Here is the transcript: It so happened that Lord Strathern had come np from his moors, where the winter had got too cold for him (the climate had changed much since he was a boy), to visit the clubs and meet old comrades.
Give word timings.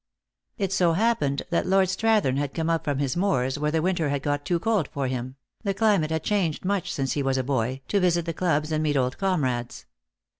It 0.57 0.73
so 0.73 0.93
happened 0.93 1.43
that 1.51 1.67
Lord 1.67 1.87
Strathern 1.87 2.37
had 2.37 2.55
come 2.55 2.69
np 2.69 2.83
from 2.83 2.97
his 2.97 3.15
moors, 3.15 3.59
where 3.59 3.69
the 3.69 3.83
winter 3.83 4.09
had 4.09 4.23
got 4.23 4.45
too 4.45 4.57
cold 4.57 4.87
for 4.91 5.05
him 5.07 5.35
(the 5.63 5.75
climate 5.75 6.09
had 6.09 6.23
changed 6.23 6.65
much 6.65 6.91
since 6.91 7.11
he 7.13 7.21
was 7.21 7.37
a 7.37 7.43
boy), 7.43 7.81
to 7.89 7.99
visit 7.99 8.25
the 8.25 8.33
clubs 8.33 8.71
and 8.71 8.81
meet 8.81 8.97
old 8.97 9.19
comrades. 9.19 9.85